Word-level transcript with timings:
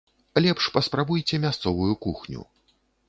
Лепш 0.45 0.69
паспрабуйце 0.77 1.41
мясцовую 1.45 1.91
кухню. 2.07 2.41